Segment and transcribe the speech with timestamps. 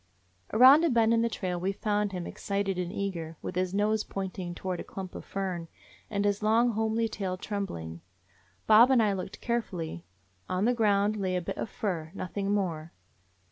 [0.51, 3.71] Around a bend in the trail we found him, ex cited and eager, with his
[3.71, 5.67] nose pointing toward a clump of fern,
[6.09, 8.01] and his long, homely tail trembling.
[8.65, 10.07] Bob and I looked carefully.
[10.49, 12.93] On the ground lay a bit of fur, nothing more.